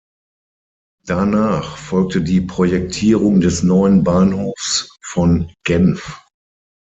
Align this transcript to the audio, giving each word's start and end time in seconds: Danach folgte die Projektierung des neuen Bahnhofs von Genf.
Danach 1.05 1.77
folgte 1.77 2.23
die 2.23 2.41
Projektierung 2.41 3.39
des 3.39 3.61
neuen 3.61 4.03
Bahnhofs 4.03 4.97
von 5.03 5.53
Genf. 5.63 6.19